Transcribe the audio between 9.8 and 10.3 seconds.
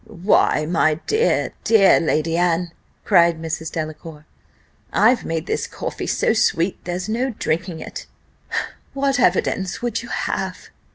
would you